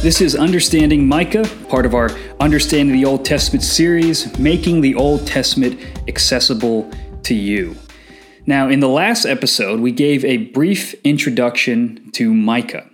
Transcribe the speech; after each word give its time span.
This 0.00 0.20
is 0.20 0.36
Understanding 0.36 1.08
Micah, 1.08 1.42
part 1.68 1.84
of 1.84 1.92
our 1.92 2.10
Understanding 2.38 2.94
the 2.94 3.04
Old 3.04 3.24
Testament 3.24 3.64
series, 3.64 4.38
making 4.38 4.80
the 4.80 4.94
Old 4.94 5.26
Testament 5.26 5.80
accessible 6.06 6.88
to 7.24 7.34
you. 7.34 7.74
Now, 8.46 8.68
in 8.68 8.78
the 8.78 8.88
last 8.88 9.26
episode, 9.26 9.80
we 9.80 9.90
gave 9.90 10.24
a 10.24 10.36
brief 10.36 10.94
introduction 11.02 12.12
to 12.12 12.32
Micah. 12.32 12.88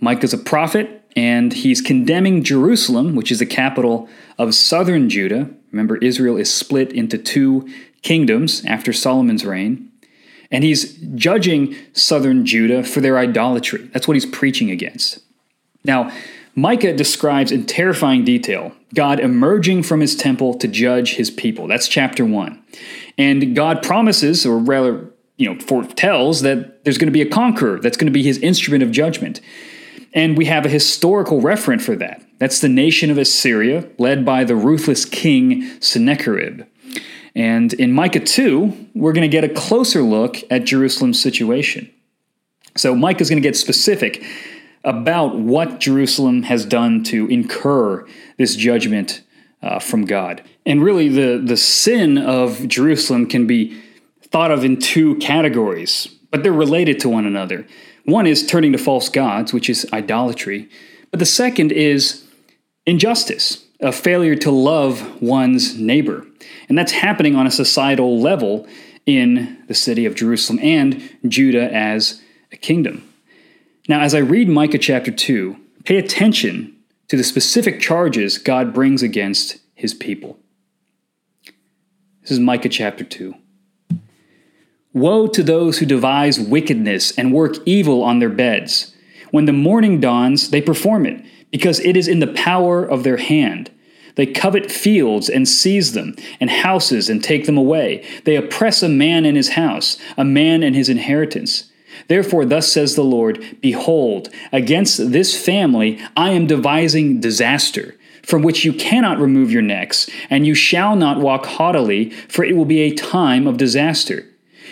Micah's 0.00 0.34
a 0.34 0.38
prophet, 0.38 1.02
and 1.16 1.54
he's 1.54 1.80
condemning 1.80 2.44
Jerusalem, 2.44 3.16
which 3.16 3.32
is 3.32 3.38
the 3.38 3.46
capital 3.46 4.06
of 4.36 4.54
southern 4.54 5.08
Judah. 5.08 5.48
Remember, 5.72 5.96
Israel 5.96 6.36
is 6.36 6.52
split 6.52 6.92
into 6.92 7.16
two 7.16 7.66
kingdoms 8.02 8.62
after 8.66 8.92
Solomon's 8.92 9.46
reign. 9.46 9.90
And 10.50 10.62
he's 10.62 10.92
judging 11.14 11.74
southern 11.94 12.44
Judah 12.44 12.84
for 12.84 13.00
their 13.00 13.16
idolatry. 13.16 13.88
That's 13.94 14.06
what 14.06 14.14
he's 14.14 14.26
preaching 14.26 14.70
against. 14.70 15.20
Now, 15.84 16.12
Micah 16.54 16.92
describes 16.92 17.52
in 17.52 17.66
terrifying 17.66 18.24
detail 18.24 18.72
God 18.94 19.20
emerging 19.20 19.84
from 19.84 20.00
his 20.00 20.16
temple 20.16 20.54
to 20.54 20.66
judge 20.68 21.14
his 21.14 21.30
people. 21.30 21.68
That's 21.68 21.86
chapter 21.86 22.24
1. 22.24 22.62
And 23.18 23.54
God 23.54 23.82
promises, 23.82 24.44
or 24.44 24.58
rather, 24.58 25.10
you 25.36 25.52
know, 25.52 25.60
foretells 25.60 26.42
that 26.42 26.84
there's 26.84 26.98
going 26.98 27.06
to 27.06 27.12
be 27.12 27.22
a 27.22 27.28
conqueror 27.28 27.78
that's 27.78 27.96
going 27.96 28.06
to 28.08 28.12
be 28.12 28.22
his 28.22 28.38
instrument 28.38 28.82
of 28.82 28.90
judgment. 28.90 29.40
And 30.12 30.36
we 30.36 30.46
have 30.46 30.66
a 30.66 30.68
historical 30.68 31.40
referent 31.40 31.82
for 31.82 31.94
that. 31.96 32.22
That's 32.38 32.60
the 32.60 32.68
nation 32.68 33.10
of 33.10 33.18
Assyria, 33.18 33.88
led 33.98 34.24
by 34.24 34.44
the 34.44 34.56
ruthless 34.56 35.04
king 35.04 35.80
Sennacherib. 35.80 36.62
And 37.34 37.72
in 37.74 37.92
Micah 37.92 38.20
2, 38.20 38.88
we're 38.94 39.12
going 39.12 39.28
to 39.28 39.28
get 39.28 39.44
a 39.44 39.48
closer 39.48 40.02
look 40.02 40.38
at 40.50 40.64
Jerusalem's 40.64 41.22
situation. 41.22 41.90
So 42.76 42.96
Micah 42.96 43.20
is 43.20 43.30
going 43.30 43.40
to 43.40 43.48
get 43.48 43.56
specific 43.56 44.24
about 44.84 45.36
what 45.36 45.80
Jerusalem 45.80 46.44
has 46.44 46.64
done 46.64 47.02
to 47.04 47.26
incur 47.28 48.06
this 48.38 48.56
judgment 48.56 49.22
uh, 49.62 49.78
from 49.78 50.06
God. 50.06 50.42
And 50.64 50.82
really, 50.82 51.08
the, 51.08 51.40
the 51.42 51.56
sin 51.56 52.16
of 52.16 52.66
Jerusalem 52.66 53.26
can 53.26 53.46
be 53.46 53.80
thought 54.22 54.50
of 54.50 54.64
in 54.64 54.78
two 54.78 55.16
categories, 55.16 56.06
but 56.30 56.42
they're 56.42 56.52
related 56.52 57.00
to 57.00 57.08
one 57.08 57.26
another. 57.26 57.66
One 58.04 58.26
is 58.26 58.46
turning 58.46 58.72
to 58.72 58.78
false 58.78 59.08
gods, 59.08 59.52
which 59.52 59.68
is 59.68 59.86
idolatry, 59.92 60.68
but 61.10 61.20
the 61.20 61.26
second 61.26 61.72
is 61.72 62.24
injustice, 62.86 63.64
a 63.80 63.92
failure 63.92 64.36
to 64.36 64.50
love 64.50 65.20
one's 65.20 65.78
neighbor. 65.78 66.26
And 66.68 66.78
that's 66.78 66.92
happening 66.92 67.36
on 67.36 67.46
a 67.46 67.50
societal 67.50 68.20
level 68.20 68.66
in 69.06 69.62
the 69.66 69.74
city 69.74 70.06
of 70.06 70.14
Jerusalem 70.14 70.60
and 70.62 71.02
Judah 71.26 71.72
as 71.74 72.22
a 72.52 72.56
kingdom. 72.56 73.09
Now, 73.88 74.00
as 74.00 74.14
I 74.14 74.18
read 74.18 74.48
Micah 74.48 74.78
chapter 74.78 75.10
2, 75.10 75.56
pay 75.84 75.96
attention 75.96 76.76
to 77.08 77.16
the 77.16 77.24
specific 77.24 77.80
charges 77.80 78.38
God 78.38 78.72
brings 78.74 79.02
against 79.02 79.58
his 79.74 79.94
people. 79.94 80.38
This 82.22 82.32
is 82.32 82.40
Micah 82.40 82.68
chapter 82.68 83.04
2. 83.04 83.34
Woe 84.92 85.26
to 85.28 85.42
those 85.42 85.78
who 85.78 85.86
devise 85.86 86.38
wickedness 86.38 87.16
and 87.16 87.32
work 87.32 87.56
evil 87.64 88.02
on 88.02 88.18
their 88.18 88.28
beds. 88.28 88.94
When 89.30 89.46
the 89.46 89.52
morning 89.52 90.00
dawns, 90.00 90.50
they 90.50 90.60
perform 90.60 91.06
it, 91.06 91.24
because 91.50 91.80
it 91.80 91.96
is 91.96 92.08
in 92.08 92.18
the 92.18 92.26
power 92.26 92.84
of 92.84 93.02
their 93.02 93.16
hand. 93.16 93.70
They 94.16 94.26
covet 94.26 94.70
fields 94.70 95.28
and 95.28 95.48
seize 95.48 95.92
them, 95.92 96.16
and 96.40 96.50
houses 96.50 97.08
and 97.08 97.22
take 97.22 97.46
them 97.46 97.56
away. 97.56 98.04
They 98.24 98.36
oppress 98.36 98.82
a 98.82 98.88
man 98.88 99.24
in 99.24 99.36
his 99.36 99.50
house, 99.50 99.96
a 100.18 100.24
man 100.24 100.62
and 100.62 100.76
his 100.76 100.88
inheritance. 100.88 101.69
Therefore, 102.08 102.44
thus 102.44 102.72
says 102.72 102.94
the 102.94 103.04
Lord 103.04 103.58
Behold, 103.60 104.28
against 104.52 105.12
this 105.12 105.36
family 105.36 106.00
I 106.16 106.30
am 106.30 106.46
devising 106.46 107.20
disaster, 107.20 107.96
from 108.22 108.42
which 108.42 108.64
you 108.64 108.72
cannot 108.72 109.18
remove 109.18 109.50
your 109.50 109.62
necks, 109.62 110.08
and 110.28 110.46
you 110.46 110.54
shall 110.54 110.96
not 110.96 111.18
walk 111.18 111.46
haughtily, 111.46 112.10
for 112.10 112.44
it 112.44 112.56
will 112.56 112.64
be 112.64 112.80
a 112.80 112.94
time 112.94 113.46
of 113.46 113.56
disaster. 113.56 114.26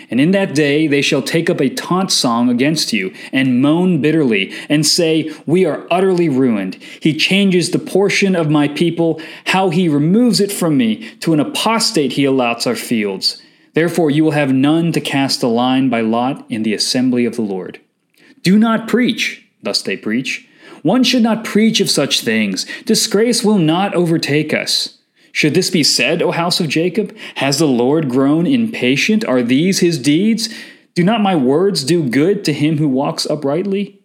And 0.09 0.19
in 0.19 0.31
that 0.31 0.55
day 0.55 0.87
they 0.87 1.01
shall 1.01 1.21
take 1.21 1.49
up 1.49 1.61
a 1.61 1.69
taunt 1.69 2.11
song 2.11 2.49
against 2.49 2.93
you, 2.93 3.13
and 3.31 3.61
moan 3.61 4.01
bitterly, 4.01 4.53
and 4.69 4.85
say, 4.85 5.31
We 5.45 5.65
are 5.65 5.87
utterly 5.91 6.29
ruined. 6.29 6.75
He 6.75 7.13
changes 7.13 7.71
the 7.71 7.79
portion 7.79 8.35
of 8.35 8.49
my 8.49 8.67
people, 8.67 9.21
how 9.45 9.69
he 9.69 9.89
removes 9.89 10.39
it 10.39 10.51
from 10.51 10.77
me. 10.77 11.09
To 11.19 11.33
an 11.33 11.39
apostate 11.39 12.13
he 12.13 12.23
allots 12.23 12.65
our 12.65 12.75
fields. 12.75 13.38
Therefore, 13.73 14.09
you 14.09 14.23
will 14.23 14.31
have 14.31 14.53
none 14.53 14.91
to 14.91 15.01
cast 15.01 15.43
a 15.43 15.47
line 15.47 15.89
by 15.89 16.01
lot 16.01 16.45
in 16.49 16.63
the 16.63 16.73
assembly 16.73 17.25
of 17.25 17.35
the 17.35 17.41
Lord. 17.41 17.79
Do 18.41 18.57
not 18.57 18.87
preach, 18.87 19.45
thus 19.61 19.81
they 19.81 19.97
preach. 19.97 20.47
One 20.81 21.03
should 21.03 21.23
not 21.23 21.43
preach 21.43 21.81
of 21.81 21.89
such 21.89 22.21
things. 22.21 22.65
Disgrace 22.85 23.43
will 23.43 23.57
not 23.57 23.93
overtake 23.93 24.53
us. 24.53 24.97
Should 25.31 25.53
this 25.53 25.69
be 25.69 25.83
said, 25.83 26.21
O 26.21 26.31
house 26.31 26.59
of 26.59 26.69
Jacob? 26.69 27.15
Has 27.35 27.59
the 27.59 27.67
Lord 27.67 28.09
grown 28.09 28.47
impatient? 28.47 29.25
Are 29.25 29.43
these 29.43 29.79
his 29.79 29.99
deeds? 29.99 30.49
Do 30.95 31.03
not 31.03 31.21
my 31.21 31.35
words 31.35 31.83
do 31.83 32.09
good 32.09 32.43
to 32.45 32.53
him 32.53 32.77
who 32.77 32.87
walks 32.87 33.25
uprightly? 33.25 34.01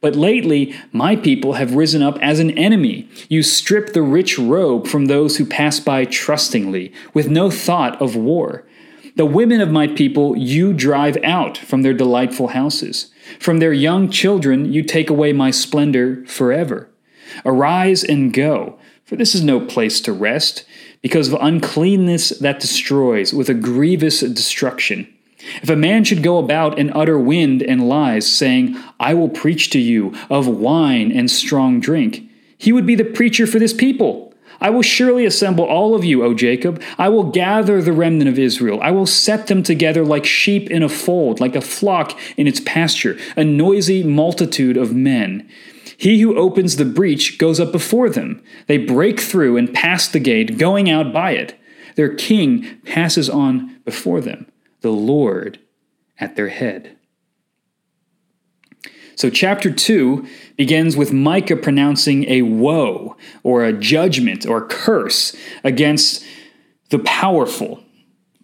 But 0.00 0.16
lately 0.16 0.74
my 0.92 1.16
people 1.16 1.54
have 1.54 1.74
risen 1.74 2.02
up 2.02 2.18
as 2.20 2.40
an 2.40 2.50
enemy. 2.58 3.08
You 3.28 3.42
strip 3.42 3.92
the 3.92 4.02
rich 4.02 4.38
robe 4.38 4.86
from 4.86 5.06
those 5.06 5.36
who 5.36 5.46
pass 5.46 5.80
by 5.80 6.04
trustingly, 6.04 6.92
with 7.14 7.28
no 7.28 7.50
thought 7.50 8.00
of 8.00 8.16
war. 8.16 8.65
The 9.16 9.24
women 9.24 9.62
of 9.62 9.70
my 9.70 9.86
people 9.86 10.36
you 10.36 10.74
drive 10.74 11.16
out 11.24 11.56
from 11.56 11.80
their 11.80 11.94
delightful 11.94 12.48
houses. 12.48 13.10
From 13.40 13.58
their 13.58 13.72
young 13.72 14.10
children 14.10 14.70
you 14.70 14.82
take 14.82 15.08
away 15.08 15.32
my 15.32 15.50
splendor 15.50 16.24
forever. 16.26 16.90
Arise 17.44 18.04
and 18.04 18.30
go, 18.30 18.78
for 19.06 19.16
this 19.16 19.34
is 19.34 19.42
no 19.42 19.58
place 19.58 20.02
to 20.02 20.12
rest, 20.12 20.66
because 21.00 21.32
of 21.32 21.40
uncleanness 21.40 22.28
that 22.40 22.60
destroys, 22.60 23.32
with 23.32 23.48
a 23.48 23.54
grievous 23.54 24.20
destruction. 24.20 25.08
If 25.62 25.70
a 25.70 25.76
man 25.76 26.04
should 26.04 26.22
go 26.22 26.36
about 26.36 26.78
and 26.78 26.92
utter 26.92 27.18
wind 27.18 27.62
and 27.62 27.88
lies, 27.88 28.30
saying, 28.30 28.76
I 29.00 29.14
will 29.14 29.30
preach 29.30 29.70
to 29.70 29.78
you 29.78 30.14
of 30.28 30.46
wine 30.46 31.10
and 31.10 31.30
strong 31.30 31.80
drink, 31.80 32.22
he 32.58 32.72
would 32.72 32.86
be 32.86 32.94
the 32.94 33.04
preacher 33.04 33.46
for 33.46 33.58
this 33.58 33.72
people. 33.72 34.25
I 34.60 34.70
will 34.70 34.82
surely 34.82 35.26
assemble 35.26 35.64
all 35.64 35.94
of 35.94 36.04
you, 36.04 36.24
O 36.24 36.34
Jacob. 36.34 36.82
I 36.98 37.08
will 37.08 37.24
gather 37.24 37.82
the 37.82 37.92
remnant 37.92 38.28
of 38.28 38.38
Israel. 38.38 38.80
I 38.82 38.90
will 38.90 39.06
set 39.06 39.46
them 39.46 39.62
together 39.62 40.04
like 40.04 40.24
sheep 40.24 40.70
in 40.70 40.82
a 40.82 40.88
fold, 40.88 41.40
like 41.40 41.56
a 41.56 41.60
flock 41.60 42.18
in 42.36 42.46
its 42.46 42.60
pasture, 42.60 43.18
a 43.36 43.44
noisy 43.44 44.02
multitude 44.02 44.76
of 44.76 44.94
men. 44.94 45.48
He 45.98 46.20
who 46.20 46.36
opens 46.36 46.76
the 46.76 46.84
breach 46.84 47.38
goes 47.38 47.58
up 47.58 47.72
before 47.72 48.10
them. 48.10 48.42
They 48.66 48.78
break 48.78 49.20
through 49.20 49.56
and 49.56 49.72
pass 49.72 50.08
the 50.08 50.20
gate, 50.20 50.58
going 50.58 50.90
out 50.90 51.12
by 51.12 51.32
it. 51.32 51.58
Their 51.94 52.14
king 52.14 52.80
passes 52.84 53.30
on 53.30 53.80
before 53.84 54.20
them, 54.20 54.46
the 54.82 54.90
Lord 54.90 55.58
at 56.18 56.36
their 56.36 56.48
head. 56.48 56.96
So, 59.16 59.30
chapter 59.30 59.70
2 59.70 60.26
begins 60.56 60.94
with 60.94 61.10
Micah 61.10 61.56
pronouncing 61.56 62.24
a 62.28 62.42
woe, 62.42 63.16
or 63.42 63.64
a 63.64 63.72
judgment, 63.72 64.44
or 64.46 64.66
curse 64.66 65.34
against 65.64 66.22
the 66.90 66.98
powerful. 66.98 67.82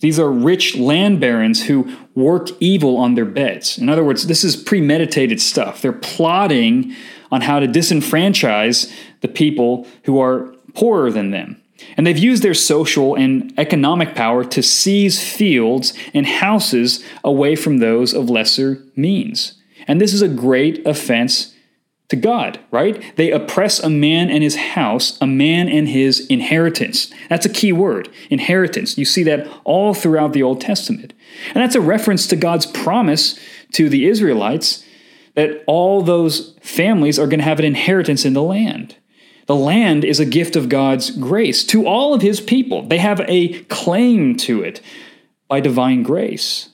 These 0.00 0.18
are 0.18 0.32
rich 0.32 0.76
land 0.76 1.20
barons 1.20 1.66
who 1.66 1.94
work 2.14 2.48
evil 2.58 2.96
on 2.96 3.14
their 3.14 3.26
beds. 3.26 3.76
In 3.76 3.90
other 3.90 4.02
words, 4.02 4.26
this 4.26 4.44
is 4.44 4.56
premeditated 4.56 5.40
stuff. 5.42 5.82
They're 5.82 5.92
plotting 5.92 6.96
on 7.30 7.42
how 7.42 7.60
to 7.60 7.68
disenfranchise 7.68 8.90
the 9.20 9.28
people 9.28 9.86
who 10.04 10.18
are 10.20 10.54
poorer 10.74 11.10
than 11.10 11.30
them. 11.32 11.62
And 11.96 12.06
they've 12.06 12.18
used 12.18 12.42
their 12.42 12.54
social 12.54 13.14
and 13.14 13.52
economic 13.58 14.14
power 14.14 14.42
to 14.44 14.62
seize 14.62 15.22
fields 15.22 15.92
and 16.14 16.26
houses 16.26 17.04
away 17.22 17.56
from 17.56 17.78
those 17.78 18.14
of 18.14 18.30
lesser 18.30 18.82
means. 18.96 19.61
And 19.86 20.00
this 20.00 20.14
is 20.14 20.22
a 20.22 20.28
great 20.28 20.86
offense 20.86 21.54
to 22.08 22.16
God, 22.16 22.60
right? 22.70 23.16
They 23.16 23.30
oppress 23.30 23.80
a 23.80 23.88
man 23.88 24.28
and 24.28 24.42
his 24.42 24.56
house, 24.56 25.16
a 25.22 25.26
man 25.26 25.68
and 25.68 25.88
his 25.88 26.26
inheritance. 26.26 27.10
That's 27.30 27.46
a 27.46 27.48
key 27.48 27.72
word, 27.72 28.10
inheritance. 28.28 28.98
You 28.98 29.06
see 29.06 29.22
that 29.22 29.48
all 29.64 29.94
throughout 29.94 30.34
the 30.34 30.42
Old 30.42 30.60
Testament. 30.60 31.14
And 31.54 31.56
that's 31.56 31.74
a 31.74 31.80
reference 31.80 32.26
to 32.26 32.36
God's 32.36 32.66
promise 32.66 33.40
to 33.72 33.88
the 33.88 34.06
Israelites 34.06 34.84
that 35.36 35.64
all 35.66 36.02
those 36.02 36.54
families 36.60 37.18
are 37.18 37.26
going 37.26 37.38
to 37.38 37.44
have 37.44 37.58
an 37.58 37.64
inheritance 37.64 38.26
in 38.26 38.34
the 38.34 38.42
land. 38.42 38.96
The 39.46 39.56
land 39.56 40.04
is 40.04 40.20
a 40.20 40.26
gift 40.26 40.54
of 40.54 40.68
God's 40.68 41.10
grace 41.10 41.64
to 41.64 41.86
all 41.86 42.12
of 42.12 42.20
his 42.22 42.40
people. 42.40 42.86
They 42.86 42.98
have 42.98 43.22
a 43.26 43.62
claim 43.64 44.36
to 44.38 44.62
it 44.62 44.82
by 45.48 45.60
divine 45.60 46.02
grace. 46.02 46.68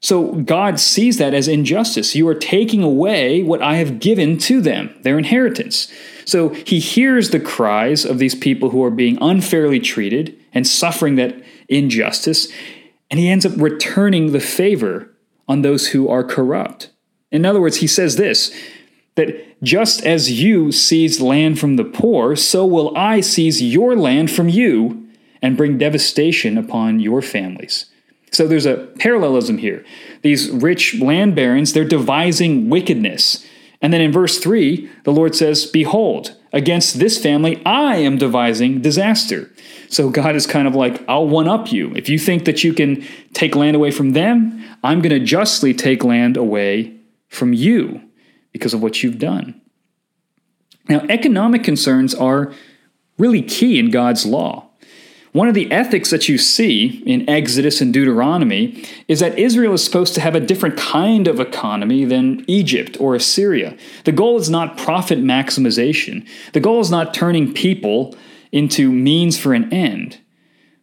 So 0.00 0.32
God 0.32 0.78
sees 0.78 1.18
that 1.18 1.34
as 1.34 1.48
injustice. 1.48 2.14
You 2.14 2.28
are 2.28 2.34
taking 2.34 2.82
away 2.82 3.42
what 3.42 3.62
I 3.62 3.76
have 3.76 3.98
given 3.98 4.38
to 4.38 4.60
them, 4.60 4.94
their 5.02 5.18
inheritance. 5.18 5.92
So 6.24 6.50
he 6.50 6.78
hears 6.78 7.30
the 7.30 7.40
cries 7.40 8.04
of 8.04 8.18
these 8.18 8.34
people 8.34 8.70
who 8.70 8.84
are 8.84 8.90
being 8.90 9.18
unfairly 9.20 9.80
treated 9.80 10.38
and 10.52 10.66
suffering 10.66 11.16
that 11.16 11.42
injustice, 11.68 12.48
and 13.10 13.18
he 13.18 13.28
ends 13.28 13.44
up 13.44 13.52
returning 13.56 14.32
the 14.32 14.40
favor 14.40 15.14
on 15.48 15.62
those 15.62 15.88
who 15.88 16.08
are 16.08 16.22
corrupt. 16.22 16.90
In 17.30 17.44
other 17.44 17.60
words, 17.60 17.78
he 17.78 17.86
says 17.86 18.16
this 18.16 18.54
that 19.16 19.60
just 19.64 20.06
as 20.06 20.40
you 20.40 20.70
seized 20.70 21.20
land 21.20 21.58
from 21.58 21.74
the 21.74 21.84
poor, 21.84 22.36
so 22.36 22.64
will 22.64 22.96
I 22.96 23.20
seize 23.20 23.60
your 23.60 23.96
land 23.96 24.30
from 24.30 24.48
you 24.48 25.08
and 25.42 25.56
bring 25.56 25.76
devastation 25.76 26.56
upon 26.56 27.00
your 27.00 27.20
families. 27.20 27.86
So 28.30 28.46
there's 28.46 28.66
a 28.66 28.88
parallelism 28.98 29.58
here. 29.58 29.84
These 30.22 30.50
rich 30.50 31.00
land 31.00 31.34
barons, 31.34 31.72
they're 31.72 31.84
devising 31.84 32.68
wickedness. 32.68 33.46
And 33.80 33.92
then 33.92 34.00
in 34.00 34.12
verse 34.12 34.38
3, 34.38 34.88
the 35.04 35.12
Lord 35.12 35.34
says, 35.34 35.66
Behold, 35.66 36.36
against 36.52 36.98
this 36.98 37.20
family 37.22 37.62
I 37.64 37.96
am 37.96 38.18
devising 38.18 38.80
disaster. 38.80 39.50
So 39.88 40.10
God 40.10 40.36
is 40.36 40.46
kind 40.46 40.68
of 40.68 40.74
like, 40.74 41.02
I'll 41.08 41.28
one 41.28 41.48
up 41.48 41.72
you. 41.72 41.94
If 41.94 42.08
you 42.08 42.18
think 42.18 42.44
that 42.44 42.64
you 42.64 42.72
can 42.72 43.04
take 43.32 43.54
land 43.54 43.76
away 43.76 43.90
from 43.90 44.12
them, 44.12 44.62
I'm 44.82 45.00
going 45.00 45.18
to 45.18 45.24
justly 45.24 45.72
take 45.72 46.04
land 46.04 46.36
away 46.36 46.94
from 47.28 47.52
you 47.52 48.02
because 48.52 48.74
of 48.74 48.82
what 48.82 49.02
you've 49.02 49.18
done. 49.18 49.60
Now, 50.88 51.04
economic 51.08 51.62
concerns 51.62 52.14
are 52.14 52.52
really 53.18 53.42
key 53.42 53.78
in 53.78 53.90
God's 53.90 54.24
law. 54.24 54.67
One 55.32 55.48
of 55.48 55.54
the 55.54 55.70
ethics 55.70 56.10
that 56.10 56.28
you 56.28 56.38
see 56.38 57.02
in 57.04 57.28
Exodus 57.28 57.80
and 57.80 57.92
Deuteronomy 57.92 58.84
is 59.08 59.20
that 59.20 59.38
Israel 59.38 59.74
is 59.74 59.84
supposed 59.84 60.14
to 60.14 60.20
have 60.20 60.34
a 60.34 60.40
different 60.40 60.76
kind 60.76 61.28
of 61.28 61.38
economy 61.38 62.04
than 62.04 62.44
Egypt 62.46 62.96
or 62.98 63.14
Assyria. 63.14 63.76
The 64.04 64.12
goal 64.12 64.38
is 64.38 64.48
not 64.48 64.78
profit 64.78 65.18
maximization, 65.18 66.26
the 66.52 66.60
goal 66.60 66.80
is 66.80 66.90
not 66.90 67.12
turning 67.12 67.52
people 67.52 68.16
into 68.52 68.90
means 68.90 69.38
for 69.38 69.52
an 69.52 69.70
end, 69.72 70.18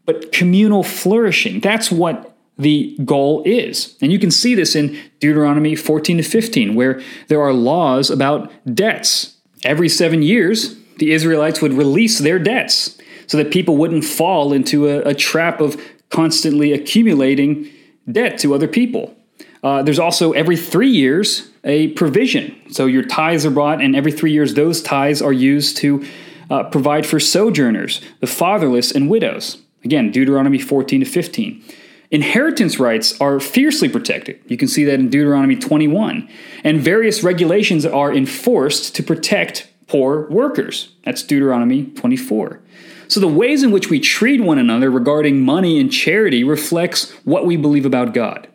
but 0.05 0.31
communal 0.31 0.83
flourishing. 0.83 1.59
That's 1.59 1.91
what 1.91 2.35
the 2.57 2.95
goal 3.03 3.41
is. 3.45 3.97
And 4.01 4.11
you 4.11 4.19
can 4.19 4.31
see 4.31 4.53
this 4.53 4.75
in 4.75 4.97
Deuteronomy 5.19 5.75
14 5.75 6.17
to 6.17 6.23
15, 6.23 6.75
where 6.75 7.01
there 7.27 7.41
are 7.41 7.51
laws 7.51 8.11
about 8.11 8.51
debts. 8.73 9.35
Every 9.63 9.89
seven 9.89 10.21
years, 10.21 10.77
the 10.97 11.11
Israelites 11.11 11.61
would 11.61 11.73
release 11.73 12.19
their 12.19 12.37
debts 12.37 12.97
so 13.27 13.37
that 13.37 13.51
people 13.51 13.77
wouldn't 13.77 14.05
fall 14.05 14.53
into 14.53 14.87
a, 14.87 14.99
a 15.01 15.13
trap 15.13 15.61
of 15.61 15.81
constantly 16.09 16.71
accumulating 16.71 17.69
debt 18.11 18.37
to 18.39 18.53
other 18.53 18.67
people. 18.67 19.15
Uh, 19.63 19.81
there's 19.81 19.99
also 19.99 20.31
every 20.33 20.55
three 20.55 20.89
years 20.89 21.49
a 21.63 21.87
provision. 21.89 22.55
So 22.71 22.85
your 22.85 23.03
tithes 23.03 23.45
are 23.45 23.51
brought, 23.51 23.81
and 23.81 23.95
every 23.95 24.11
three 24.11 24.31
years 24.31 24.53
those 24.53 24.81
tithes 24.81 25.21
are 25.21 25.33
used 25.33 25.77
to 25.77 26.05
uh, 26.49 26.63
provide 26.65 27.05
for 27.05 27.19
sojourners, 27.19 28.01
the 28.19 28.27
fatherless, 28.27 28.91
and 28.91 29.09
widows. 29.09 29.57
Again, 29.83 30.11
Deuteronomy 30.11 30.59
14 30.59 30.99
to 31.01 31.05
15. 31.05 31.63
Inheritance 32.11 32.79
rights 32.79 33.19
are 33.19 33.39
fiercely 33.39 33.89
protected. 33.89 34.39
You 34.47 34.57
can 34.57 34.67
see 34.67 34.83
that 34.85 34.99
in 34.99 35.09
Deuteronomy 35.09 35.55
21. 35.55 36.29
And 36.63 36.79
various 36.79 37.23
regulations 37.23 37.85
are 37.85 38.13
enforced 38.13 38.95
to 38.95 39.03
protect 39.03 39.67
poor 39.87 40.29
workers. 40.29 40.93
That's 41.03 41.23
Deuteronomy 41.23 41.87
24. 41.87 42.61
So 43.07 43.19
the 43.19 43.27
ways 43.27 43.63
in 43.63 43.71
which 43.71 43.89
we 43.89 43.99
treat 43.99 44.41
one 44.41 44.57
another 44.57 44.89
regarding 44.89 45.41
money 45.41 45.79
and 45.79 45.91
charity 45.91 46.43
reflects 46.43 47.11
what 47.23 47.45
we 47.45 47.57
believe 47.57 47.85
about 47.85 48.13
God. 48.13 48.47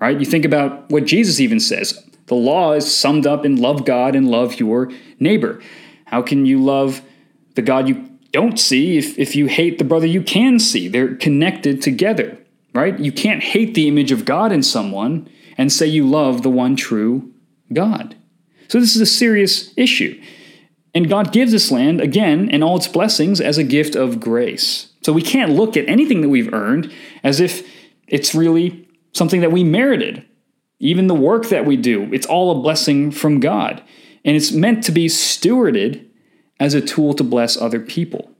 Right? 0.00 0.18
You 0.18 0.26
think 0.26 0.44
about 0.44 0.88
what 0.90 1.04
Jesus 1.06 1.40
even 1.40 1.58
says. 1.58 2.04
The 2.26 2.34
law 2.34 2.72
is 2.72 2.94
summed 2.94 3.26
up 3.26 3.44
in 3.44 3.56
love 3.56 3.84
God 3.84 4.14
and 4.14 4.30
love 4.30 4.60
your 4.60 4.92
neighbor. 5.18 5.60
How 6.04 6.22
can 6.22 6.46
you 6.46 6.62
love 6.62 7.02
the 7.54 7.62
God 7.62 7.88
you 7.88 8.08
don't 8.32 8.58
see 8.58 8.98
if, 8.98 9.18
if 9.18 9.34
you 9.34 9.46
hate 9.46 9.78
the 9.78 9.84
brother 9.84 10.06
you 10.06 10.22
can 10.22 10.58
see? 10.58 10.88
They're 10.88 11.16
connected 11.16 11.82
together, 11.82 12.38
right? 12.74 12.98
You 12.98 13.12
can't 13.12 13.42
hate 13.42 13.74
the 13.74 13.88
image 13.88 14.12
of 14.12 14.24
God 14.24 14.52
in 14.52 14.62
someone 14.62 15.28
and 15.56 15.72
say 15.72 15.86
you 15.86 16.06
love 16.06 16.42
the 16.42 16.50
one 16.50 16.76
true 16.76 17.32
God. 17.72 18.14
So 18.68 18.78
this 18.78 18.94
is 18.94 19.00
a 19.00 19.06
serious 19.06 19.72
issue. 19.76 20.20
And 20.98 21.08
God 21.08 21.30
gives 21.30 21.52
this 21.52 21.70
land, 21.70 22.00
again, 22.00 22.48
and 22.50 22.64
all 22.64 22.76
its 22.76 22.88
blessings 22.88 23.40
as 23.40 23.56
a 23.56 23.62
gift 23.62 23.94
of 23.94 24.18
grace. 24.18 24.92
So 25.02 25.12
we 25.12 25.22
can't 25.22 25.52
look 25.52 25.76
at 25.76 25.88
anything 25.88 26.22
that 26.22 26.28
we've 26.28 26.52
earned 26.52 26.92
as 27.22 27.38
if 27.38 27.64
it's 28.08 28.34
really 28.34 28.88
something 29.12 29.40
that 29.42 29.52
we 29.52 29.62
merited. 29.62 30.26
Even 30.80 31.06
the 31.06 31.14
work 31.14 31.50
that 31.50 31.64
we 31.64 31.76
do, 31.76 32.12
it's 32.12 32.26
all 32.26 32.50
a 32.50 32.60
blessing 32.60 33.12
from 33.12 33.38
God. 33.38 33.80
And 34.24 34.36
it's 34.36 34.50
meant 34.50 34.82
to 34.84 34.90
be 34.90 35.06
stewarded 35.06 36.04
as 36.58 36.74
a 36.74 36.80
tool 36.80 37.14
to 37.14 37.22
bless 37.22 37.56
other 37.56 37.78
people. 37.78 38.32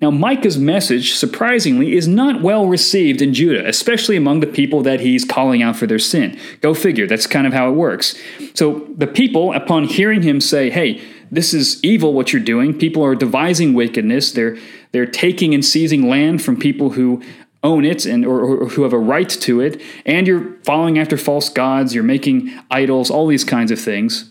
Now, 0.00 0.10
Micah's 0.10 0.58
message, 0.58 1.14
surprisingly, 1.14 1.94
is 1.94 2.06
not 2.06 2.42
well 2.42 2.66
received 2.66 3.22
in 3.22 3.32
Judah, 3.32 3.66
especially 3.66 4.16
among 4.16 4.40
the 4.40 4.46
people 4.46 4.82
that 4.82 5.00
he's 5.00 5.24
calling 5.24 5.62
out 5.62 5.76
for 5.76 5.86
their 5.86 5.98
sin. 5.98 6.38
Go 6.60 6.74
figure, 6.74 7.06
that's 7.06 7.26
kind 7.26 7.46
of 7.46 7.54
how 7.54 7.70
it 7.70 7.72
works. 7.72 8.14
So, 8.54 8.86
the 8.94 9.06
people, 9.06 9.54
upon 9.54 9.84
hearing 9.84 10.22
him 10.22 10.40
say, 10.40 10.68
Hey, 10.68 11.02
this 11.30 11.54
is 11.54 11.82
evil 11.82 12.12
what 12.12 12.32
you're 12.32 12.42
doing. 12.42 12.78
People 12.78 13.02
are 13.04 13.14
devising 13.14 13.74
wickedness. 13.74 14.32
They're 14.32 14.56
they're 14.92 15.06
taking 15.06 15.54
and 15.54 15.64
seizing 15.64 16.08
land 16.08 16.42
from 16.42 16.58
people 16.58 16.90
who 16.90 17.22
own 17.62 17.84
it 17.84 18.06
and 18.06 18.24
or, 18.24 18.40
or, 18.40 18.68
who 18.68 18.82
have 18.82 18.92
a 18.92 18.98
right 18.98 19.28
to 19.28 19.60
it, 19.60 19.82
and 20.04 20.26
you're 20.26 20.56
following 20.62 20.98
after 20.98 21.16
false 21.16 21.48
gods, 21.48 21.94
you're 21.94 22.04
making 22.04 22.56
idols, 22.70 23.10
all 23.10 23.26
these 23.26 23.44
kinds 23.44 23.70
of 23.70 23.80
things. 23.80 24.30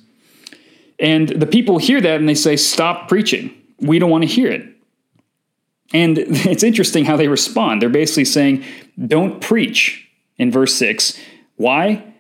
And 0.99 1.29
the 1.29 1.45
people 1.45 1.77
hear 1.77 1.99
that 1.99 2.19
and 2.19 2.29
they 2.29 2.35
say, 2.35 2.55
"Stop 2.55 3.09
preaching. 3.09 3.51
We 3.79 3.99
don't 3.99 4.09
want 4.09 4.23
to 4.23 4.29
hear 4.29 4.49
it." 4.51 4.74
And 5.93 6.17
it's 6.19 6.63
interesting 6.63 7.05
how 7.05 7.17
they 7.17 7.27
respond. 7.27 7.81
They're 7.81 7.89
basically 7.89 8.25
saying, 8.25 8.63
"Don't 9.07 9.41
preach." 9.41 10.01
In 10.37 10.51
verse 10.51 10.75
6. 10.75 11.17
Why? 11.55 12.13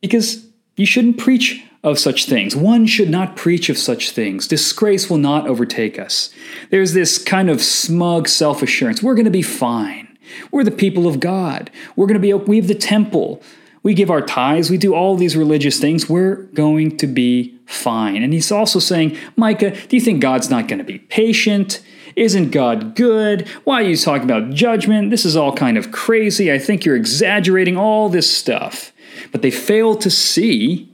Because 0.00 0.46
you 0.76 0.86
shouldn't 0.86 1.18
preach 1.18 1.64
of 1.82 1.98
such 1.98 2.26
things. 2.26 2.54
One 2.54 2.86
should 2.86 3.10
not 3.10 3.36
preach 3.36 3.68
of 3.68 3.78
such 3.78 4.10
things. 4.10 4.46
Disgrace 4.46 5.10
will 5.10 5.18
not 5.18 5.48
overtake 5.48 5.98
us. 5.98 6.30
There's 6.70 6.92
this 6.92 7.18
kind 7.18 7.50
of 7.50 7.60
smug 7.62 8.28
self 8.28 8.62
assurance. 8.62 9.02
We're 9.02 9.14
going 9.14 9.24
to 9.24 9.30
be 9.30 9.42
fine. 9.42 10.16
We're 10.50 10.64
the 10.64 10.70
people 10.70 11.08
of 11.08 11.18
God. 11.18 11.70
We're 11.96 12.06
going 12.06 12.20
to 12.20 12.20
be, 12.20 12.32
we 12.32 12.56
have 12.56 12.68
the 12.68 12.74
temple. 12.74 13.42
We 13.82 13.94
give 13.94 14.10
our 14.10 14.22
tithes. 14.22 14.70
We 14.70 14.78
do 14.78 14.94
all 14.94 15.16
these 15.16 15.36
religious 15.36 15.80
things. 15.80 16.08
We're 16.08 16.36
going 16.54 16.96
to 16.98 17.08
be 17.08 17.58
fine. 17.66 18.22
And 18.22 18.32
he's 18.32 18.52
also 18.52 18.78
saying, 18.78 19.18
Micah, 19.34 19.70
do 19.70 19.96
you 19.96 20.00
think 20.00 20.20
God's 20.20 20.50
not 20.50 20.68
going 20.68 20.78
to 20.78 20.84
be 20.84 20.98
patient? 20.98 21.82
Isn't 22.16 22.50
God 22.50 22.94
good? 22.94 23.48
Why 23.64 23.82
are 23.82 23.88
you 23.88 23.96
talking 23.96 24.24
about 24.24 24.50
judgment? 24.50 25.10
This 25.10 25.24
is 25.24 25.36
all 25.36 25.54
kind 25.54 25.76
of 25.76 25.92
crazy. 25.92 26.52
I 26.52 26.58
think 26.58 26.84
you're 26.84 26.96
exaggerating 26.96 27.76
all 27.76 28.08
this 28.08 28.34
stuff. 28.34 28.92
But 29.30 29.42
they 29.42 29.50
fail 29.50 29.94
to 29.96 30.10
see 30.10 30.88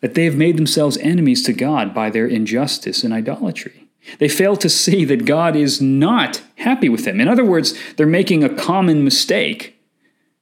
that 0.00 0.14
they 0.14 0.24
have 0.24 0.36
made 0.36 0.56
themselves 0.56 0.96
enemies 0.98 1.42
to 1.44 1.52
God 1.52 1.94
by 1.94 2.10
their 2.10 2.26
injustice 2.26 3.02
and 3.02 3.12
idolatry. 3.12 3.88
They 4.18 4.28
fail 4.28 4.56
to 4.56 4.68
see 4.68 5.04
that 5.04 5.26
God 5.26 5.56
is 5.56 5.82
not 5.82 6.42
happy 6.56 6.88
with 6.88 7.04
them. 7.04 7.20
In 7.20 7.28
other 7.28 7.44
words, 7.44 7.74
they're 7.96 8.06
making 8.06 8.42
a 8.42 8.54
common 8.54 9.04
mistake 9.04 9.78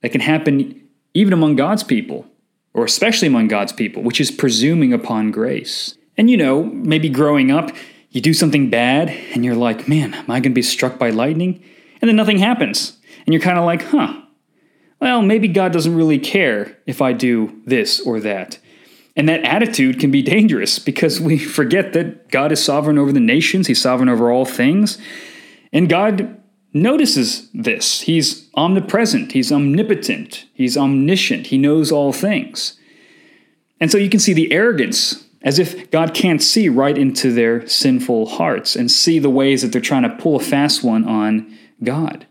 that 0.02 0.12
can 0.12 0.20
happen 0.20 0.82
even 1.14 1.32
among 1.32 1.56
God's 1.56 1.82
people, 1.82 2.26
or 2.74 2.84
especially 2.84 3.28
among 3.28 3.48
God's 3.48 3.72
people, 3.72 4.02
which 4.02 4.20
is 4.20 4.30
presuming 4.30 4.92
upon 4.92 5.30
grace. 5.30 5.96
And 6.16 6.30
you 6.30 6.36
know, 6.36 6.64
maybe 6.64 7.08
growing 7.08 7.50
up, 7.50 7.70
you 8.16 8.22
do 8.22 8.32
something 8.32 8.70
bad 8.70 9.10
and 9.10 9.44
you're 9.44 9.54
like, 9.54 9.88
man, 9.88 10.14
am 10.14 10.30
I 10.30 10.40
going 10.40 10.44
to 10.44 10.50
be 10.50 10.62
struck 10.62 10.98
by 10.98 11.10
lightning? 11.10 11.62
And 12.00 12.08
then 12.08 12.16
nothing 12.16 12.38
happens. 12.38 12.96
And 13.26 13.34
you're 13.34 13.42
kind 13.42 13.58
of 13.58 13.66
like, 13.66 13.82
huh, 13.82 14.22
well, 15.02 15.20
maybe 15.20 15.48
God 15.48 15.70
doesn't 15.70 15.94
really 15.94 16.18
care 16.18 16.78
if 16.86 17.02
I 17.02 17.12
do 17.12 17.60
this 17.66 18.00
or 18.00 18.18
that. 18.20 18.58
And 19.16 19.28
that 19.28 19.44
attitude 19.44 20.00
can 20.00 20.10
be 20.10 20.22
dangerous 20.22 20.78
because 20.78 21.20
we 21.20 21.36
forget 21.58 21.92
that 21.92 22.30
God 22.30 22.52
is 22.52 22.64
sovereign 22.64 22.96
over 22.96 23.12
the 23.12 23.20
nations, 23.20 23.66
He's 23.66 23.82
sovereign 23.82 24.08
over 24.08 24.30
all 24.30 24.46
things. 24.46 24.96
And 25.70 25.86
God 25.86 26.40
notices 26.72 27.50
this. 27.52 28.00
He's 28.00 28.48
omnipresent, 28.54 29.32
He's 29.32 29.52
omnipotent, 29.52 30.46
He's 30.54 30.78
omniscient, 30.78 31.48
He 31.48 31.58
knows 31.58 31.92
all 31.92 32.14
things. 32.14 32.80
And 33.78 33.92
so 33.92 33.98
you 33.98 34.08
can 34.08 34.20
see 34.20 34.32
the 34.32 34.50
arrogance 34.52 35.25
as 35.46 35.60
if 35.60 35.92
God 35.92 36.12
can't 36.12 36.42
see 36.42 36.68
right 36.68 36.98
into 36.98 37.32
their 37.32 37.66
sinful 37.68 38.26
hearts 38.26 38.74
and 38.74 38.90
see 38.90 39.20
the 39.20 39.30
ways 39.30 39.62
that 39.62 39.70
they're 39.70 39.80
trying 39.80 40.02
to 40.02 40.16
pull 40.16 40.34
a 40.34 40.40
fast 40.40 40.82
one 40.82 41.04
on 41.04 41.56
God. 41.84 42.26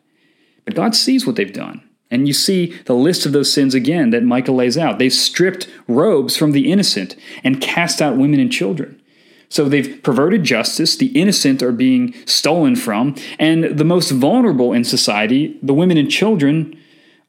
But 0.65 0.75
God 0.75 0.95
sees 0.95 1.25
what 1.25 1.37
they've 1.37 1.51
done. 1.51 1.81
And 2.11 2.27
you 2.27 2.33
see 2.33 2.77
the 2.83 2.93
list 2.93 3.25
of 3.25 3.31
those 3.31 3.51
sins 3.51 3.73
again 3.73 4.09
that 4.09 4.23
Micah 4.23 4.51
lays 4.51 4.77
out. 4.77 4.99
They've 4.99 5.13
stripped 5.13 5.69
robes 5.87 6.35
from 6.35 6.51
the 6.51 6.69
innocent 6.69 7.15
and 7.41 7.61
cast 7.61 8.01
out 8.01 8.17
women 8.17 8.41
and 8.41 8.51
children. 8.51 9.01
So 9.47 9.69
they've 9.69 10.03
perverted 10.03 10.43
justice, 10.43 10.97
the 10.97 11.17
innocent 11.19 11.63
are 11.63 11.71
being 11.71 12.13
stolen 12.25 12.75
from, 12.75 13.15
and 13.39 13.63
the 13.63 13.85
most 13.85 14.11
vulnerable 14.11 14.73
in 14.73 14.83
society, 14.83 15.57
the 15.63 15.73
women 15.73 15.95
and 15.97 16.11
children, 16.11 16.77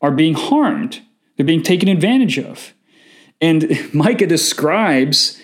are 0.03 0.11
being 0.11 0.35
harmed. 0.35 1.01
They're 1.37 1.47
being 1.47 1.63
taken 1.63 1.89
advantage 1.89 2.41
of. 2.41 2.75
And 3.41 3.89
Micah 3.95 4.27
describes 4.27 5.41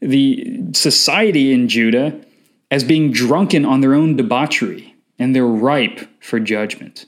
the 0.00 0.60
society 0.72 1.52
in 1.52 1.68
Judah 1.68 2.20
as 2.70 2.84
being 2.84 3.12
drunken 3.12 3.64
on 3.64 3.80
their 3.80 3.94
own 3.94 4.16
debauchery, 4.16 4.94
and 5.18 5.34
they're 5.34 5.46
ripe 5.46 6.08
for 6.22 6.40
judgment. 6.40 7.06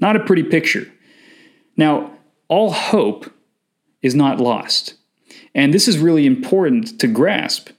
Not 0.00 0.16
a 0.16 0.24
pretty 0.24 0.42
picture. 0.42 0.90
Now, 1.76 2.12
all 2.48 2.72
hope 2.72 3.32
is 4.02 4.14
not 4.14 4.40
lost. 4.40 4.94
And 5.54 5.72
this 5.72 5.88
is 5.88 5.98
really 5.98 6.26
important 6.26 6.98
to 7.00 7.06
grasp 7.06 7.70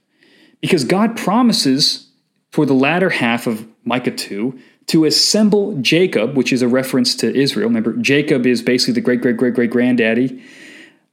because 0.61 0.83
God 0.83 1.17
promises 1.17 2.09
for 2.51 2.65
the 2.65 2.73
latter 2.73 3.09
half 3.09 3.47
of 3.47 3.67
Micah 3.83 4.11
2 4.11 4.57
to 4.87 5.05
assemble 5.05 5.77
Jacob, 5.81 6.35
which 6.37 6.53
is 6.53 6.61
a 6.61 6.67
reference 6.67 7.15
to 7.17 7.35
Israel. 7.35 7.67
Remember, 7.67 7.93
Jacob 7.97 8.45
is 8.45 8.61
basically 8.61 8.93
the 8.93 9.01
great, 9.01 9.21
great, 9.21 9.37
great, 9.37 9.53
great 9.53 9.71
granddaddy 9.71 10.41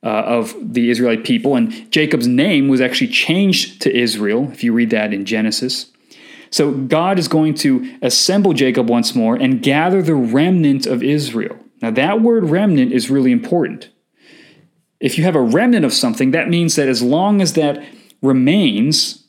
uh, 0.02 0.08
of 0.08 0.54
the 0.60 0.90
Israelite 0.90 1.24
people. 1.24 1.56
And 1.56 1.90
Jacob's 1.90 2.26
name 2.26 2.68
was 2.68 2.80
actually 2.80 3.08
changed 3.08 3.80
to 3.82 3.96
Israel, 3.96 4.50
if 4.52 4.64
you 4.64 4.72
read 4.72 4.90
that 4.90 5.12
in 5.12 5.24
Genesis. 5.24 5.90
So 6.50 6.72
God 6.72 7.18
is 7.18 7.28
going 7.28 7.54
to 7.54 7.98
assemble 8.02 8.52
Jacob 8.52 8.90
once 8.90 9.14
more 9.14 9.36
and 9.36 9.62
gather 9.62 10.02
the 10.02 10.14
remnant 10.14 10.86
of 10.86 11.02
Israel. 11.02 11.56
Now, 11.80 11.90
that 11.92 12.20
word 12.20 12.50
remnant 12.50 12.92
is 12.92 13.10
really 13.10 13.32
important. 13.32 13.88
If 15.00 15.18
you 15.18 15.24
have 15.24 15.34
a 15.34 15.40
remnant 15.40 15.84
of 15.84 15.92
something, 15.92 16.30
that 16.30 16.48
means 16.48 16.76
that 16.76 16.88
as 16.88 17.02
long 17.02 17.40
as 17.40 17.54
that 17.54 17.82
remains, 18.20 19.24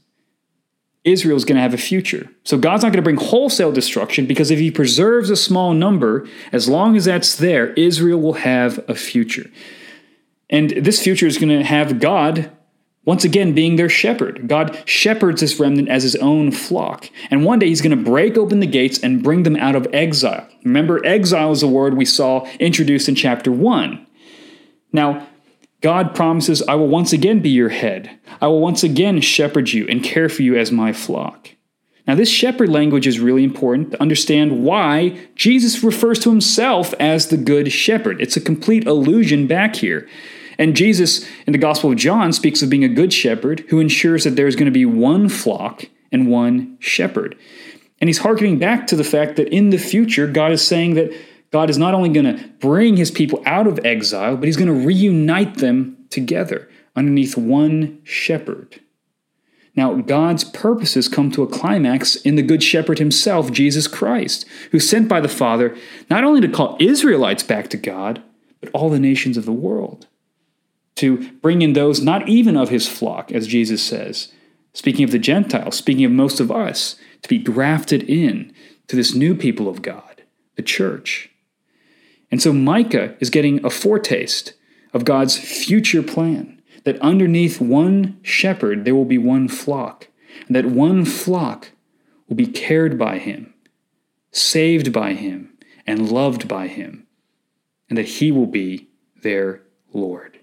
Israel 1.04 1.36
is 1.36 1.46
going 1.46 1.56
to 1.56 1.62
have 1.62 1.74
a 1.74 1.78
future. 1.78 2.30
So 2.44 2.58
God's 2.58 2.84
not 2.84 2.90
going 2.90 3.04
to 3.04 3.04
bring 3.04 3.18
wholesale 3.18 3.72
destruction 3.72 4.26
because 4.26 4.52
if 4.52 4.60
He 4.60 4.70
preserves 4.70 5.30
a 5.30 5.36
small 5.36 5.74
number, 5.74 6.28
as 6.52 6.70
long 6.70 6.96
as 6.96 7.06
that's 7.06 7.36
there, 7.36 7.74
Israel 7.74 8.20
will 8.22 8.34
have 8.34 8.84
a 8.88 8.96
future. 8.96 9.50
And 10.50 10.72
this 10.72 11.02
future 11.02 11.28
is 11.28 11.38
going 11.38 11.50
to 11.50 11.64
have 11.64 12.00
God 12.00 12.52
once 13.06 13.26
again 13.26 13.54
being 13.54 13.76
their 13.76 13.90
shepherd. 13.90 14.48
God 14.48 14.82
shepherds 14.86 15.42
this 15.42 15.60
remnant 15.60 15.90
as 15.90 16.04
his 16.04 16.16
own 16.18 16.52
flock. 16.52 17.10
And 17.30 17.44
one 17.44 17.60
day 17.60 17.68
he's 17.68 17.82
going 17.82 17.98
to 17.98 18.04
break 18.04 18.38
open 18.38 18.60
the 18.60 18.68
gates 18.68 19.00
and 19.00 19.24
bring 19.24 19.44
them 19.44 19.58
out 19.58 19.76
of 19.76 19.88
exile. 19.94 20.48
Remember, 20.64 21.06
exile 21.06 21.52
is 21.52 21.64
a 21.64 21.68
word 21.68 21.96
we 21.96 22.06
saw 22.06 22.46
introduced 22.60 23.10
in 23.10 23.16
chapter 23.16 23.52
1. 23.52 24.06
Now, 24.94 25.28
God 25.82 26.16
promises, 26.16 26.62
I 26.62 26.76
will 26.76 26.88
once 26.88 27.12
again 27.12 27.42
be 27.42 27.50
your 27.50 27.70
head. 27.70 28.18
I 28.40 28.48
will 28.48 28.62
once 28.62 28.84
again 28.84 29.20
shepherd 29.20 29.72
you 29.72 29.86
and 29.88 30.02
care 30.02 30.30
for 30.30 30.42
you 30.42 30.56
as 30.56 30.72
my 30.72 30.94
flock. 30.94 31.50
Now, 32.06 32.16
this 32.16 32.30
shepherd 32.30 32.70
language 32.70 33.08
is 33.08 33.20
really 33.20 33.44
important 33.44 33.92
to 33.92 34.02
understand 34.02 34.64
why 34.64 35.18
Jesus 35.36 35.84
refers 35.84 36.20
to 36.20 36.30
himself 36.30 36.94
as 37.00 37.28
the 37.28 37.38
good 37.38 37.72
shepherd. 37.72 38.22
It's 38.22 38.36
a 38.36 38.42
complete 38.42 38.86
allusion 38.86 39.48
back 39.48 39.78
here. 39.78 40.08
And 40.58 40.76
Jesus 40.76 41.28
in 41.48 41.54
the 41.54 41.60
Gospel 41.60 41.92
of 41.92 41.98
John 41.98 42.34
speaks 42.34 42.62
of 42.62 42.70
being 42.70 42.84
a 42.84 42.90
good 42.90 43.14
shepherd 43.14 43.62
who 43.70 43.80
ensures 43.80 44.26
that 44.26 44.36
there's 44.36 44.56
going 44.56 44.66
to 44.66 44.72
be 44.72 44.86
one 44.86 45.30
flock 45.30 45.86
and 46.12 46.28
one 46.28 46.78
shepherd. 46.80 47.38
And 48.02 48.10
he's 48.10 48.20
hearkening 48.20 48.60
back 48.60 48.86
to 48.88 48.98
the 48.98 49.04
fact 49.04 49.38
that 49.38 49.48
in 49.48 49.70
the 49.70 49.78
future, 49.78 50.28
God 50.28 50.52
is 50.52 50.66
saying 50.66 50.96
that 50.96 51.14
God 51.52 51.70
is 51.70 51.78
not 51.78 51.94
only 51.94 52.10
going 52.10 52.38
to 52.38 52.48
bring 52.60 52.98
his 52.98 53.12
people 53.12 53.42
out 53.46 53.66
of 53.66 53.80
exile, 53.86 54.36
but 54.36 54.46
he's 54.46 54.58
going 54.58 54.68
to 54.68 54.88
reunite 54.88 55.60
them 55.60 55.98
together 56.10 56.70
underneath 56.96 57.38
one 57.38 58.02
shepherd. 58.04 58.82
Now, 59.76 59.96
God's 59.96 60.44
purposes 60.44 61.08
come 61.08 61.32
to 61.32 61.42
a 61.42 61.48
climax 61.48 62.16
in 62.16 62.36
the 62.36 62.44
Good 62.44 62.62
Shepherd 62.62 63.00
himself, 63.00 63.52
Jesus 63.52 63.88
Christ, 63.88 64.46
who's 64.72 64.88
sent 64.88 65.08
by 65.08 65.20
the 65.20 65.28
Father 65.28 65.76
not 66.10 66.24
only 66.24 66.42
to 66.42 66.48
call 66.48 66.78
Israelites 66.80 67.42
back 67.42 67.70
to 67.70 67.78
God, 67.78 68.22
but 68.62 68.70
all 68.72 68.90
the 68.90 69.00
nations 69.00 69.36
of 69.36 69.46
the 69.46 69.52
world 69.52 70.08
to 70.96 71.30
bring 71.40 71.62
in 71.62 71.74
those 71.74 72.02
not 72.02 72.28
even 72.30 72.56
of 72.56 72.70
his 72.70 72.88
flock, 72.88 73.32
as 73.32 73.48
Jesus 73.48 73.82
says, 73.82 74.32
speaking 74.74 75.04
of 75.04 75.12
the 75.12 75.20
Gentiles, 75.20 75.76
speaking 75.76 76.06
of 76.06 76.12
most 76.12 76.40
of 76.40 76.52
us, 76.52 76.96
to 77.22 77.30
be 77.30 77.38
grafted 77.38 78.04
in 78.04 78.54
to 78.88 78.96
this 78.96 79.16
new 79.16 79.36
people 79.36 79.68
of 79.68 79.82
God, 79.82 80.24
the 80.56 80.62
church. 80.62 81.30
And 82.32 82.42
so 82.42 82.54
Micah 82.54 83.16
is 83.20 83.30
getting 83.30 83.64
a 83.66 83.70
foretaste 83.70 84.54
of 84.94 85.06
God's 85.06 85.38
future 85.38 86.04
plan 86.04 86.53
that 86.84 87.00
underneath 87.00 87.62
one 87.62 88.20
shepherd 88.22 88.86
there 88.86 88.96
will 88.96 89.06
be 89.06 89.18
one 89.18 89.48
flock, 89.48 90.08
and 90.48 90.56
that 90.56 90.66
one 90.66 91.06
flock 91.06 91.72
will 92.28 92.36
be 92.36 92.48
cared 92.48 92.98
by 92.98 93.18
him, 93.18 93.54
saved 94.32 94.92
by 94.92 95.14
him, 95.14 95.54
and 95.86 96.12
loved 96.12 96.48
by 96.48 96.68
him, 96.68 97.06
and 97.90 97.98
that 97.98 98.06
he 98.06 98.32
will 98.32 98.48
be 98.48 98.90
their 99.22 99.62
Lord. 99.94 100.40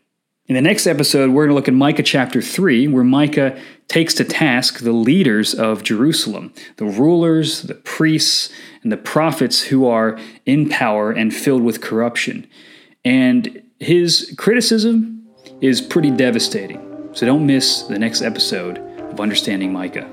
In 0.47 0.55
the 0.55 0.63
next 0.63 0.89
episode, 0.89 1.31
we're 1.31 1.45
going 1.45 1.51
to 1.51 1.55
look 1.55 1.69
at 1.69 1.75
Micah 1.75 2.03
chapter 2.03 2.43
3, 2.43 2.89
where 2.89 3.05
Micah 3.05 3.57
takes 3.87 4.15
to 4.15 4.25
task 4.25 4.81
the 4.81 4.93
leaders 4.93 5.55
of 5.55 5.85
Jerusalem, 5.85 6.53
the 6.77 6.87
rulers, 6.87 7.63
the 7.63 7.77
priests, 7.77 8.51
and 8.83 8.91
the 8.91 8.97
prophets 8.97 9.63
who 9.63 9.87
are 9.87 10.19
in 10.47 10.69
power 10.69 11.13
and 11.13 11.33
filled 11.33 11.63
with 11.63 11.81
corruption. 11.81 12.49
And 13.05 13.63
his 13.79 14.35
criticism 14.39 15.20
is 15.61 15.81
pretty 15.81 16.11
devastating. 16.11 17.11
So 17.13 17.27
don't 17.27 17.47
miss 17.47 17.83
the 17.83 17.99
next 17.99 18.23
episode 18.23 18.79
of 18.79 19.21
Understanding 19.21 19.73
Micah. 19.73 20.09